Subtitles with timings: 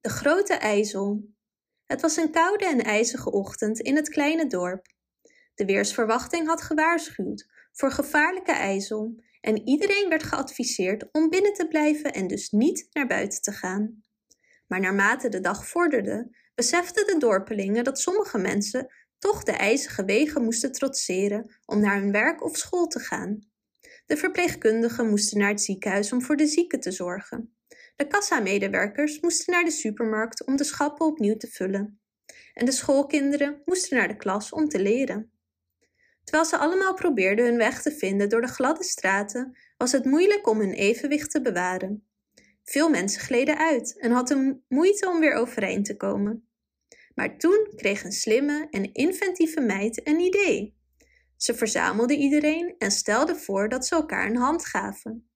[0.00, 1.28] De grote ijzel.
[1.86, 4.86] Het was een koude en ijzige ochtend in het kleine dorp.
[5.54, 12.12] De weersverwachting had gewaarschuwd voor gevaarlijke ijzel en iedereen werd geadviseerd om binnen te blijven
[12.12, 14.02] en dus niet naar buiten te gaan.
[14.66, 20.42] Maar naarmate de dag vorderde, beseften de dorpelingen dat sommige mensen toch de ijzige wegen
[20.42, 23.50] moesten trotseren om naar hun werk of school te gaan.
[24.06, 27.54] De verpleegkundigen moesten naar het ziekenhuis om voor de zieken te zorgen.
[28.00, 32.00] De kassamedewerkers moesten naar de supermarkt om de schappen opnieuw te vullen.
[32.54, 35.32] En de schoolkinderen moesten naar de klas om te leren.
[36.24, 40.48] Terwijl ze allemaal probeerden hun weg te vinden door de gladde straten, was het moeilijk
[40.48, 42.06] om hun evenwicht te bewaren.
[42.64, 46.48] Veel mensen gleden uit en hadden moeite om weer overeind te komen.
[47.14, 50.76] Maar toen kreeg een slimme en inventieve meid een idee.
[51.36, 55.29] Ze verzamelde iedereen en stelde voor dat ze elkaar een hand gaven.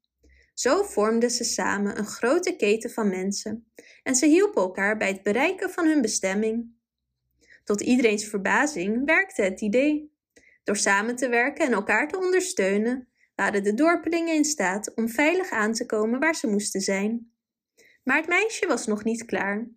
[0.55, 3.73] Zo vormden ze samen een grote keten van mensen
[4.03, 6.73] en ze hielpen elkaar bij het bereiken van hun bestemming.
[7.65, 10.13] Tot iedereen's verbazing werkte het idee.
[10.63, 15.51] Door samen te werken en elkaar te ondersteunen, waren de dorpelingen in staat om veilig
[15.51, 17.33] aan te komen waar ze moesten zijn.
[18.03, 19.69] Maar het meisje was nog niet klaar.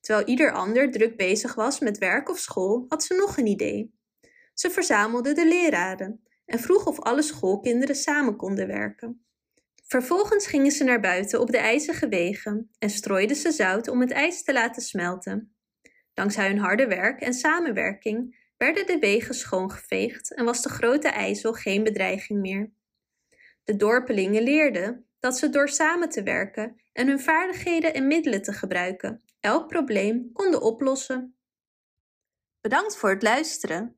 [0.00, 3.94] Terwijl ieder ander druk bezig was met werk of school, had ze nog een idee.
[4.54, 9.26] Ze verzamelde de leraren en vroeg of alle schoolkinderen samen konden werken.
[9.88, 14.10] Vervolgens gingen ze naar buiten op de ijzige wegen en strooiden ze zout om het
[14.10, 15.54] ijs te laten smelten.
[16.14, 21.52] Dankzij hun harde werk en samenwerking werden de wegen schoongeveegd en was de grote ijzel
[21.52, 22.72] geen bedreiging meer.
[23.64, 28.52] De dorpelingen leerden dat ze door samen te werken en hun vaardigheden en middelen te
[28.52, 31.36] gebruiken elk probleem konden oplossen.
[32.60, 33.97] Bedankt voor het luisteren.